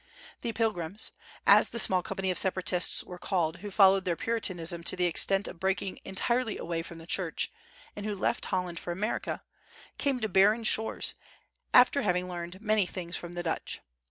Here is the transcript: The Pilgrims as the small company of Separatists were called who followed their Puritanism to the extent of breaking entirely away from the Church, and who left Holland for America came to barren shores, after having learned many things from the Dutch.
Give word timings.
The 0.41 0.51
Pilgrims 0.51 1.11
as 1.45 1.69
the 1.69 1.77
small 1.77 2.01
company 2.01 2.31
of 2.31 2.39
Separatists 2.39 3.03
were 3.03 3.19
called 3.19 3.57
who 3.57 3.69
followed 3.69 4.03
their 4.03 4.15
Puritanism 4.15 4.83
to 4.85 4.95
the 4.95 5.05
extent 5.05 5.47
of 5.47 5.59
breaking 5.59 5.99
entirely 6.03 6.57
away 6.57 6.81
from 6.81 6.97
the 6.97 7.05
Church, 7.05 7.51
and 7.95 8.03
who 8.03 8.15
left 8.15 8.45
Holland 8.45 8.79
for 8.79 8.91
America 8.91 9.43
came 9.99 10.19
to 10.19 10.27
barren 10.27 10.63
shores, 10.63 11.13
after 11.71 12.01
having 12.01 12.27
learned 12.27 12.61
many 12.63 12.87
things 12.87 13.15
from 13.15 13.33
the 13.33 13.43
Dutch. 13.43 13.79